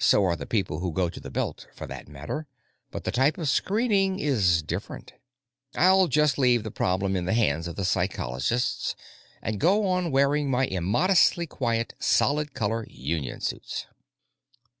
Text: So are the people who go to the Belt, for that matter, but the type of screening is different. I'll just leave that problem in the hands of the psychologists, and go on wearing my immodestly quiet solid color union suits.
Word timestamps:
So 0.00 0.24
are 0.24 0.34
the 0.34 0.44
people 0.44 0.80
who 0.80 0.90
go 0.90 1.08
to 1.08 1.20
the 1.20 1.30
Belt, 1.30 1.68
for 1.72 1.86
that 1.86 2.08
matter, 2.08 2.48
but 2.90 3.04
the 3.04 3.12
type 3.12 3.38
of 3.38 3.48
screening 3.48 4.18
is 4.18 4.60
different. 4.60 5.12
I'll 5.76 6.08
just 6.08 6.36
leave 6.36 6.64
that 6.64 6.72
problem 6.72 7.14
in 7.14 7.26
the 7.26 7.32
hands 7.32 7.68
of 7.68 7.76
the 7.76 7.84
psychologists, 7.84 8.96
and 9.40 9.60
go 9.60 9.86
on 9.86 10.10
wearing 10.10 10.50
my 10.50 10.66
immodestly 10.66 11.46
quiet 11.46 11.94
solid 12.00 12.54
color 12.54 12.84
union 12.90 13.40
suits. 13.40 13.86